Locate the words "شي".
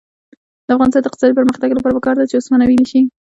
2.91-3.01